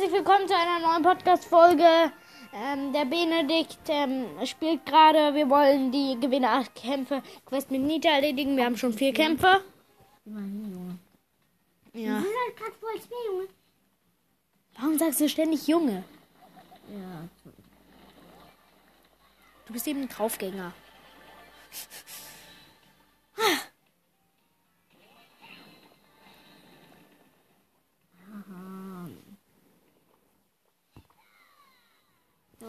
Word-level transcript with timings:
herzlich 0.00 0.16
willkommen 0.18 0.48
zu 0.48 0.54
einer 0.56 0.78
neuen 0.78 1.02
Podcast-Folge. 1.02 1.84
Ähm, 2.54 2.90
der 2.90 3.04
Benedikt 3.04 3.80
ähm, 3.88 4.24
spielt 4.46 4.86
gerade. 4.86 5.34
Wir 5.34 5.50
wollen 5.50 5.92
die 5.92 6.18
Gewinner 6.18 6.52
8 6.52 6.74
Kämpfe 6.74 7.22
Quest 7.44 7.70
mit 7.70 7.82
Nita 7.82 8.08
erledigen. 8.08 8.56
Wir 8.56 8.64
haben 8.64 8.78
schon 8.78 8.94
vier 8.94 9.12
Kämpfe. 9.12 9.62
Ja. 11.92 12.22
Warum 14.78 14.98
sagst 14.98 15.20
du 15.20 15.28
ständig 15.28 15.66
Junge? 15.66 16.02
Ja, 16.88 17.28
Du 19.66 19.74
bist 19.74 19.86
eben 19.86 20.00
ein 20.00 20.08
Draufgänger. 20.08 20.72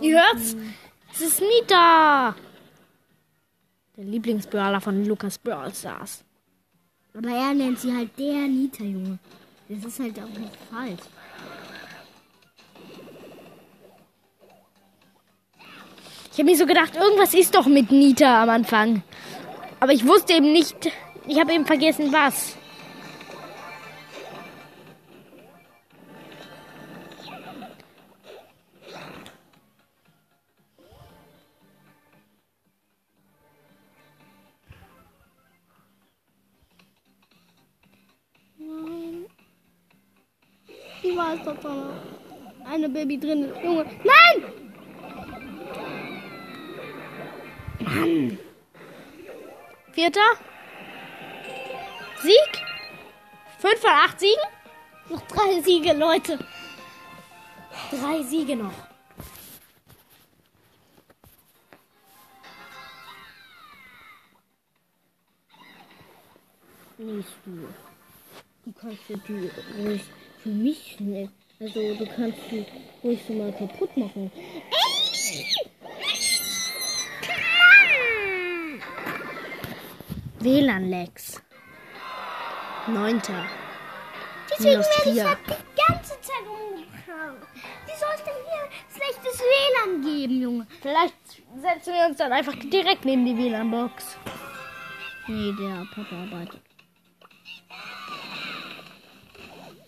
Ihr 0.00 0.22
hört's? 0.22 0.56
Es 1.12 1.20
ist 1.20 1.40
Nita! 1.40 2.34
Der 3.96 4.04
Lieblingsbrawler 4.04 4.80
von 4.80 5.04
Lukas 5.04 5.38
Brawl 5.38 5.74
Stars. 5.74 6.24
aber 7.14 7.28
er 7.28 7.52
nennt 7.52 7.80
sie 7.80 7.94
halt 7.94 8.16
der 8.18 8.46
Nita, 8.46 8.84
Junge. 8.84 9.18
Das 9.68 9.84
ist 9.84 10.00
halt 10.00 10.18
auch 10.18 10.38
nicht 10.38 10.56
falsch. 10.70 11.00
Ich 16.32 16.38
habe 16.38 16.44
mir 16.44 16.56
so 16.56 16.64
gedacht, 16.66 16.94
irgendwas 16.94 17.34
ist 17.34 17.54
doch 17.54 17.66
mit 17.66 17.90
Nita 17.90 18.42
am 18.42 18.48
Anfang. 18.50 19.02
Aber 19.80 19.92
ich 19.92 20.06
wusste 20.06 20.34
eben 20.34 20.52
nicht, 20.52 20.90
ich 21.26 21.38
habe 21.40 21.52
eben 21.52 21.66
vergessen, 21.66 22.12
was. 22.12 22.56
War 41.20 41.34
es 41.34 41.42
doch 41.44 41.58
da. 41.58 42.00
Eine 42.64 42.88
Baby 42.88 43.20
drin. 43.20 43.52
Junge. 43.62 43.84
Nein! 44.04 44.36
Vierter. 49.92 50.30
Sieg. 52.22 52.52
Fünf 53.58 53.80
von 53.80 53.90
acht 53.90 54.18
Siegen. 54.18 54.48
Noch 55.10 55.20
drei 55.26 55.60
Siege, 55.60 55.92
Leute. 55.92 56.38
Drei 57.90 58.22
Siege 58.22 58.56
noch. 58.56 58.72
Nicht 66.96 67.28
du. 67.44 67.68
Du 68.64 68.72
kannst 68.72 69.02
die 69.08 69.50
ruhig 69.78 70.02
für 70.42 70.48
mich 70.48 70.96
schnell. 70.96 71.28
Also 71.60 71.94
du 71.94 72.06
kannst 72.06 72.38
die 72.50 72.64
ruhig 73.04 73.20
so 73.26 73.34
mal 73.34 73.52
kaputt 73.52 73.94
machen. 73.96 74.30
WLAN-Lags. 80.40 81.42
Neunter. 82.86 83.44
Deswegen 84.50 84.70
Minus 84.70 84.86
werde 84.86 85.10
ich 85.10 85.14
vier. 85.14 85.28
halt 85.28 85.38
die 85.46 85.92
ganze 85.92 86.20
Zeit 86.20 86.46
umgehauen. 86.46 87.36
Wie 87.86 87.98
soll 87.98 88.08
es 88.14 88.24
denn 88.24 88.34
hier 88.48 88.64
schlechtes 88.96 89.40
WLAN 89.40 90.02
geben, 90.02 90.40
Junge? 90.42 90.66
Vielleicht 90.80 91.14
setzen 91.60 91.92
wir 91.92 92.06
uns 92.08 92.16
dann 92.16 92.32
einfach 92.32 92.54
direkt 92.54 93.04
neben 93.04 93.26
die 93.26 93.36
WLAN-Box. 93.36 94.16
Nee, 95.28 95.52
der 95.58 95.86
Papa 95.94 96.16
arbeitet. 96.22 96.69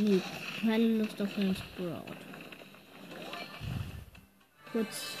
Nee, 0.00 0.22
keine 0.62 0.84
Lust 0.84 1.20
auf 1.20 1.28
einen 1.36 1.54
Sprout. 1.54 2.06
Kurz. 4.72 5.16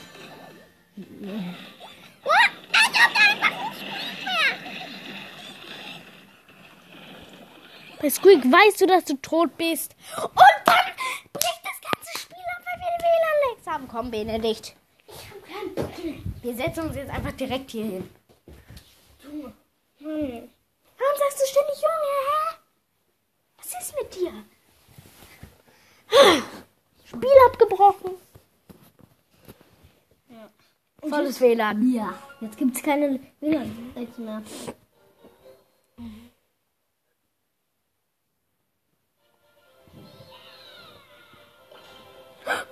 Bei 8.00 8.08
Squeak 8.08 8.42
weißt 8.42 8.80
du, 8.80 8.86
dass 8.86 9.04
du 9.04 9.16
tot 9.20 9.54
bist. 9.58 9.94
Und 10.16 10.30
dann 10.64 10.86
bricht 11.34 11.60
das 11.62 11.78
ganze 11.82 12.18
Spiel 12.18 12.38
ab, 12.38 12.64
weil 12.64 12.80
wir 12.80 12.86
WLAN-Lags 13.04 13.66
haben. 13.66 13.86
Komm, 13.86 14.10
Benedikt. 14.10 14.74
Ich 15.06 15.14
hab 15.28 15.44
keinen 15.44 15.74
Bock. 15.74 15.90
Wir 16.40 16.54
setzen 16.54 16.86
uns 16.86 16.96
jetzt 16.96 17.10
einfach 17.10 17.32
direkt 17.32 17.70
hier 17.70 17.84
hin. 17.84 18.10
Junge. 19.22 19.52
Hm. 19.98 20.48
Warum 20.96 21.18
sagst 21.18 21.42
du 21.42 21.46
ständig 21.46 21.76
Junge, 21.82 22.10
hä? 22.30 22.56
Was 23.58 23.66
ist 23.66 23.94
mit 23.94 24.14
dir? 24.14 24.32
Spiel 27.10 27.28
abgebrochen. 27.48 28.12
Volles 31.02 31.40
WLAN. 31.40 31.92
Ja, 31.92 32.14
jetzt 32.40 32.56
gibt's 32.56 32.82
keine 32.82 33.18
WLAN 33.40 33.92
mehr. 34.16 34.42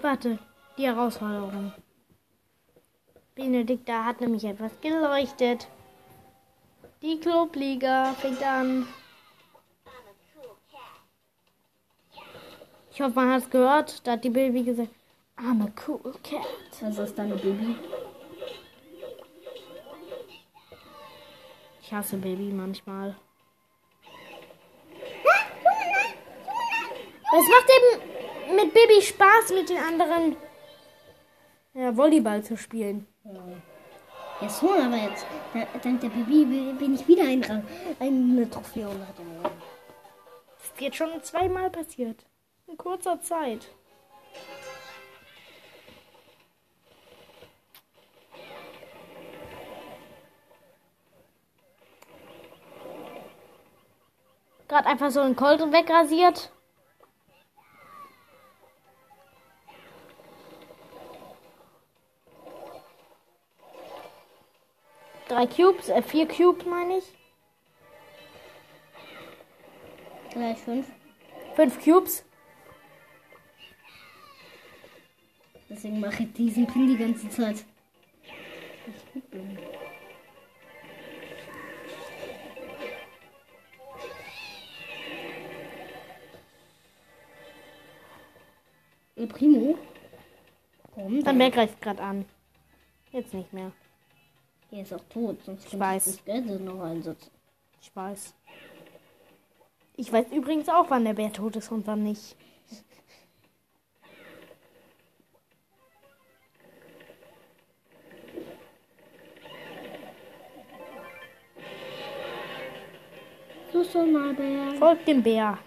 Warte, 0.01 0.39
die 0.77 0.87
Herausforderung. 0.87 1.73
Benedikt, 3.35 3.89
da 3.89 4.05
hat 4.05 4.21
nämlich 4.21 4.45
etwas 4.45 4.73
geleuchtet. 4.81 5.67
Die 7.03 7.19
Clubliga 7.19 8.15
fängt 8.15 8.43
an. 8.45 8.87
Ich 12.99 13.05
hoffe, 13.05 13.15
man 13.15 13.31
hat 13.31 13.43
es 13.43 13.51
gehört. 13.51 14.05
Da 14.05 14.13
hat 14.15 14.25
die 14.25 14.29
Baby 14.29 14.65
gesagt, 14.65 14.91
I'm 15.37 15.63
a 15.63 15.69
cool 15.87 16.13
cat. 16.25 16.45
Was 16.81 16.99
ist 16.99 17.17
deine 17.17 17.37
Baby? 17.37 17.77
Ich 21.81 21.93
hasse 21.93 22.17
Baby 22.17 22.51
manchmal. 22.53 23.15
Es 27.23 27.49
macht 27.49 27.71
eben 27.71 28.57
mit 28.57 28.75
Baby 28.75 29.01
Spaß, 29.01 29.53
mit 29.55 29.69
den 29.69 29.79
anderen 29.79 30.35
ja, 31.75 31.97
Volleyball 31.97 32.43
zu 32.43 32.57
spielen. 32.57 33.07
Ja, 34.41 34.49
so, 34.49 34.73
aber 34.73 34.97
jetzt, 34.97 35.25
da- 35.55 35.79
dank 35.85 36.01
der 36.01 36.09
Baby 36.09 36.73
bin 36.77 36.97
ich 36.97 37.07
wieder 37.07 37.23
ein, 37.23 37.65
eine 38.01 38.51
Trophäe 38.51 38.89
und 38.89 39.07
hatte 39.07 39.23
Das 39.45 40.67
ist 40.67 40.81
jetzt 40.81 40.97
schon 40.97 41.23
zweimal 41.23 41.71
passiert. 41.71 42.28
In 42.69 42.77
kurzer 42.77 43.21
Zeit. 43.23 43.67
Gerade 54.69 54.87
einfach 54.87 55.11
so 55.11 55.21
einen 55.21 55.35
Colt 55.35 55.61
wegrasiert. 55.73 56.53
Drei 65.29 65.47
Cubes, 65.47 65.89
äh, 65.89 66.03
vier 66.03 66.29
Cubes 66.29 66.67
meine 66.67 66.99
ich. 66.99 67.19
gleich 70.39 70.59
fünf. 70.59 70.87
Fünf 71.57 71.85
Cubes. 71.85 72.28
Deswegen 75.79 76.01
mache 76.01 76.25
ich 76.25 76.33
diesen 76.33 76.67
Pin 76.67 76.89
die 76.89 76.97
ganze 76.97 77.29
Zeit. 77.29 77.65
Ich 78.25 79.13
gut 79.13 79.31
bin. 79.31 79.57
El 89.15 89.27
Primo? 89.29 89.79
Warum? 90.97 91.23
Dann 91.23 91.39
wer 91.39 91.51
greift 91.53 91.81
gerade 91.81 92.03
an? 92.03 92.25
Jetzt 93.13 93.33
nicht 93.33 93.53
mehr. 93.53 93.71
Er 94.73 94.83
ist 94.83 94.93
auch 94.93 95.05
tot, 95.09 95.45
sonst 95.45 95.73
Ich 95.73 95.79
weiß. 95.79 96.05
das 96.07 96.25
Geld 96.25 96.61
noch 96.61 96.83
einsetzen. 96.83 97.31
Ich 97.81 97.95
weiß. 97.95 98.35
Ich 99.97 100.13
weiß 100.13 100.27
übrigens 100.33 100.69
auch, 100.69 100.91
wann 100.91 101.05
der 101.05 101.15
Bär 101.15 101.33
tot 101.33 101.55
ist 101.55 101.71
und 101.71 101.87
wann 101.87 102.03
nicht. 102.03 102.35
Mal 113.73 114.35
Bär. 114.35 114.79
Folgt 114.79 115.07
dem 115.07 115.23
Bär. 115.23 115.59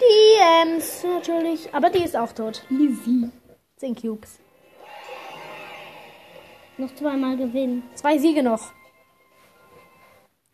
Die 0.00 0.38
Gems, 0.38 1.04
natürlich. 1.04 1.74
Aber 1.74 1.90
die 1.90 2.04
ist 2.04 2.16
auch 2.16 2.32
tot. 2.32 2.62
Easy. 2.70 3.30
10 3.76 3.94
Cubes. 3.94 4.38
Noch 6.78 6.94
zweimal 6.94 7.36
gewinnen. 7.36 7.82
Zwei 7.94 8.18
Siege 8.18 8.42
noch. 8.42 8.72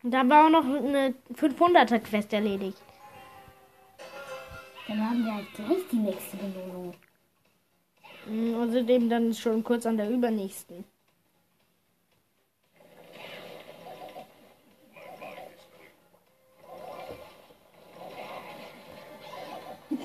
Und 0.03 0.11
da 0.11 0.27
war 0.27 0.45
auch 0.45 0.49
noch 0.49 0.65
eine 0.65 1.15
500er 1.33 1.99
Quest 1.99 2.33
erledigt. 2.33 2.81
Dann 4.87 5.09
haben 5.09 5.23
wir 5.23 5.33
halt 5.35 5.53
gleich 5.55 5.87
die 5.91 5.95
nächste 5.97 6.37
Belohnung. 6.37 6.93
Mm, 8.27 8.55
Außerdem 8.55 9.09
dann 9.09 9.33
schon 9.33 9.63
kurz 9.63 9.85
an 9.85 9.97
der 9.97 10.09
übernächsten. 10.09 10.83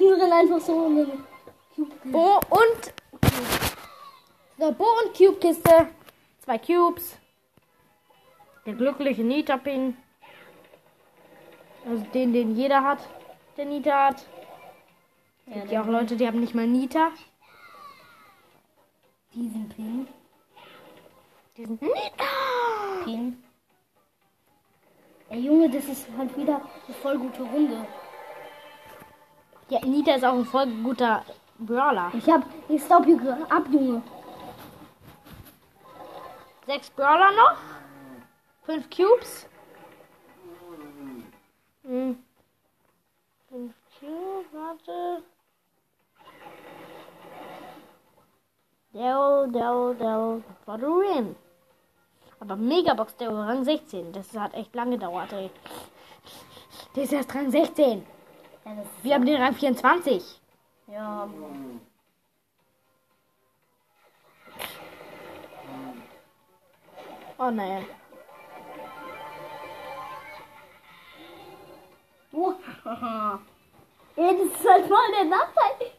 Die 0.09 0.15
rennen 0.15 0.33
einfach 0.33 0.61
so 0.61 0.89
den 0.89 1.25
Cube. 1.75 1.95
Bo 2.05 2.41
und. 2.49 2.95
So, 4.59 4.73
Bo 4.73 4.85
und 5.05 5.15
Cube-Kiste. 5.15 5.89
Zwei 6.41 6.57
Cubes. 6.57 7.19
Der 8.65 8.73
glückliche 8.73 9.23
Nita-Pin. 9.23 9.99
Also 11.85 12.05
den, 12.15 12.33
den 12.33 12.57
jeder 12.57 12.83
hat, 12.83 13.01
der 13.59 13.67
Nita 13.67 14.07
hat. 14.07 14.27
Es 15.47 15.55
gibt 15.55 15.73
ja 15.73 15.83
auch 15.83 15.87
Leute, 15.87 16.17
die 16.17 16.27
haben 16.27 16.41
nicht 16.41 16.55
mal 16.55 16.67
Nita. 16.67 17.11
Diesen 19.35 19.69
Pin. 19.69 20.09
Diesen 21.55 21.79
Nita! 21.83 23.05
Pin. 23.05 23.43
Ey 25.29 25.41
Junge, 25.41 25.69
das 25.69 25.85
ist 25.85 26.07
halt 26.17 26.35
wieder 26.35 26.63
eine 26.87 26.95
voll 27.03 27.19
gute 27.19 27.43
Runde. 27.43 27.87
Ja, 29.71 29.81
Nita 29.85 30.15
ist 30.15 30.25
auch 30.25 30.35
ein 30.35 30.47
voll 30.47 30.67
guter 30.83 31.23
Brawler. 31.59 32.11
Ich 32.15 32.29
hab, 32.31 32.43
ich 32.69 32.83
gerade 32.87 33.51
ab, 33.51 33.65
Junge. 33.71 34.03
Sechs 36.67 36.89
Brawler 36.91 37.33
noch. 37.33 37.57
Fünf 38.63 38.89
Cubes. 38.89 39.47
Hm. 41.83 42.19
Fünf 43.49 43.75
Cubes, 43.99 44.47
warte. 44.53 45.23
Daryl, 48.93 49.53
Daryl, 49.53 49.95
Daryl. 49.97 50.45
For 50.65 50.79
the 50.79 50.87
win. 50.87 51.37
Aber 52.41 52.57
Megabox 52.57 53.17
Daryl 53.17 53.37
Rang 53.37 53.65
16. 53.65 54.13
Das 54.13 54.35
hat 54.35 54.55
echt 54.55 54.75
lange 54.75 54.93
gedauert, 54.93 55.33
ey. 55.33 55.51
Der 56.97 57.05
ist 57.05 57.13
erst 57.13 57.35
Rang 57.35 57.51
16. 57.51 58.03
Wir 59.03 59.15
haben 59.15 59.27
den 59.27 59.41
Rang 59.41 59.55
24. 59.55 60.41
ja. 60.89 61.29
Oh 67.41 67.51
nein. 67.51 67.87
Oh, 72.33 72.53
Ey, 74.17 74.37
das 74.37 74.61
ist 74.61 74.69
halt 74.69 74.91
mal 74.91 75.13
der 75.13 75.25
Nachteil. 75.27 75.93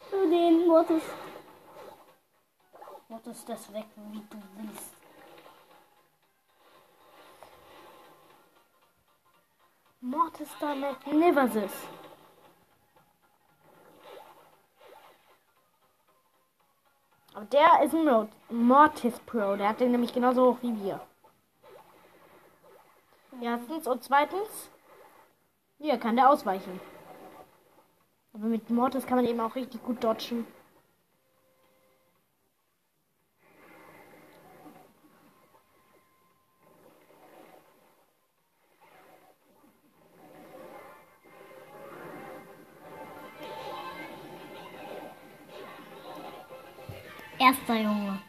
Für 0.00 0.28
den 0.28 0.66
Mortis. 0.66 1.02
Mortis 3.08 3.44
das 3.46 3.72
weg, 3.72 3.86
wie 3.96 4.18
du 4.18 4.36
willst. 4.56 4.97
Mortis 10.38 10.56
da. 10.60 10.74
Aber 17.34 17.44
der 17.46 17.82
ist 17.84 17.94
ein 17.94 18.04
Mort 18.04 18.30
Mortis 18.48 19.18
Pro. 19.20 19.56
Der 19.56 19.68
hat 19.68 19.80
den 19.80 19.90
nämlich 19.90 20.12
genauso 20.12 20.52
hoch 20.52 20.58
wie 20.62 20.80
wir. 20.82 21.00
Erstens 23.40 23.86
und 23.86 24.02
zweitens, 24.02 24.70
hier 25.78 25.98
kann 25.98 26.16
der 26.16 26.30
ausweichen. 26.30 26.80
Aber 28.32 28.46
mit 28.46 28.70
Mortis 28.70 29.06
kann 29.06 29.16
man 29.16 29.26
eben 29.26 29.40
auch 29.40 29.54
richtig 29.54 29.82
gut 29.82 30.02
dodgen. 30.02 30.46
Erster 47.40 47.76
Junge. 47.76 48.20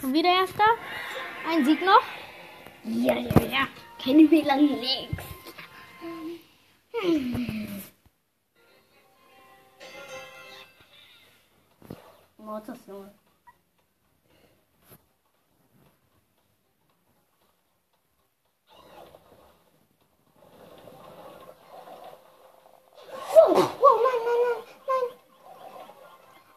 Schon 0.00 0.12
wieder 0.12 0.28
erster. 0.28 0.64
Ein 1.48 1.64
Sieg 1.64 1.80
noch. 1.82 2.02
Ja, 2.84 3.14
ja, 3.14 3.42
ja. 3.42 3.68
Keine 4.02 4.30
WLAN 4.30 4.66
nix. 4.66 5.24
Mortis, 12.36 12.78
Junge. 12.86 13.14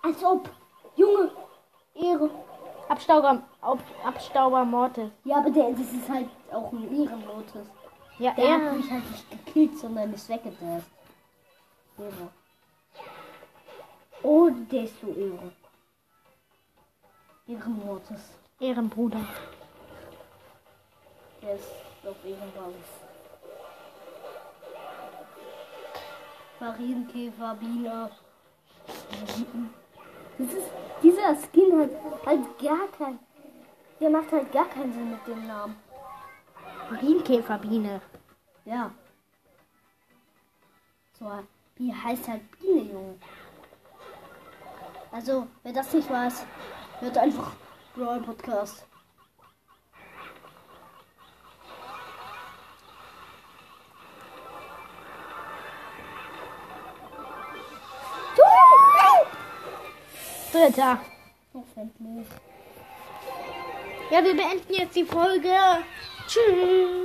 Als 0.03 0.23
ob. 0.23 0.49
Junge. 0.95 1.31
Ehre. 2.01 2.29
Abstauber, 2.89 3.41
Ab, 3.61 3.79
Abstauber 4.03 4.65
Mortis. 4.65 5.11
Ja, 5.23 5.37
aber 5.37 5.49
der, 5.49 5.71
das 5.71 5.93
ist 5.93 6.09
halt 6.09 6.27
auch 6.51 6.71
ein 6.73 6.83
Ehrenlotus. 6.93 7.67
Ja, 8.19 8.31
Der 8.33 8.53
hat 8.55 8.61
er. 8.61 8.73
mich 8.73 8.91
halt 8.91 9.09
nicht 9.09 9.31
gekillt, 9.31 9.77
sondern 9.77 10.13
ist 10.13 10.27
weggedasst. 10.29 10.87
Ehre. 11.97 12.29
Oh, 14.23 14.49
der 14.49 14.83
ist 14.83 14.99
so 14.99 15.07
Ehre. 15.07 15.51
Ehrenlotus. 17.47 18.19
Ehrenbruder. 18.59 19.21
Der 21.41 21.55
ist 21.55 21.71
auf 22.05 22.15
Ehrenbasis. 22.25 22.87
Marienkäfer, 26.59 27.55
Biene. 27.55 28.11
Ist, 30.43 30.71
dieser 31.03 31.35
Skin 31.35 31.79
hat 31.79 31.89
halt 32.25 32.59
gar 32.59 32.87
kein. 32.97 33.19
Der 33.99 34.09
macht 34.09 34.31
halt 34.31 34.51
gar 34.51 34.65
keinen 34.65 34.93
Sinn 34.93 35.11
mit 35.11 35.27
dem 35.27 35.45
Namen. 35.45 35.75
Marienkäferbiene. 36.89 38.01
Ja. 38.65 38.91
So, 41.19 41.29
wie 41.75 41.93
heißt 41.93 42.27
halt 42.27 42.41
Biene, 42.59 42.91
Junge? 42.91 43.15
Also, 45.11 45.47
wer 45.63 45.73
das 45.73 45.93
nicht 45.93 46.09
weiß, 46.09 46.45
hört 46.99 47.17
einfach 47.17 47.51
Brawl 47.95 48.21
Podcast. 48.21 48.85
Dritter. 60.61 60.99
Hoffentlich. 61.55 62.27
Ja, 64.11 64.23
wir 64.23 64.35
beenden 64.35 64.73
jetzt 64.73 64.95
die 64.95 65.05
Folge. 65.05 65.49
Tschüss. 66.27 67.00